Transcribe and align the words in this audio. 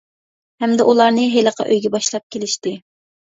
ھەمدە 0.63 0.87
ئۇلارنى 0.91 1.25
ھېلىقى 1.35 1.67
ئۆيگە 1.73 1.93
باشلاپ 1.97 2.25
كېلىشتى. 2.37 2.73